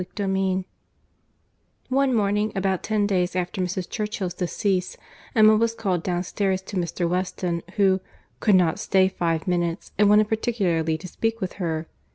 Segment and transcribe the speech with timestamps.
[0.01, 0.63] CHAPTER X
[1.89, 3.87] One morning, about ten days after Mrs.
[3.87, 4.97] Churchill's decease,
[5.35, 7.07] Emma was called downstairs to Mr.
[7.07, 8.01] Weston, who
[8.39, 11.85] "could not stay five minutes, and wanted particularly to speak with her."